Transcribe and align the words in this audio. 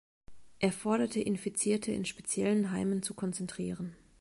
Er 0.57 0.71
forderte, 0.71 1.19
Infizierte 1.21 1.91
„in 1.91 2.05
speziellen 2.05 2.71
Heimen 2.71 3.03
zu 3.03 3.13
konzentrieren“. 3.13 3.95